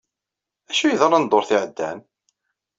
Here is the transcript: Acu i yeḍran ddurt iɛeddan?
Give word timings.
Acu 0.69 0.85
i 0.85 0.91
yeḍran 0.91 1.25
ddurt 1.25 1.49
iɛeddan? 1.55 1.99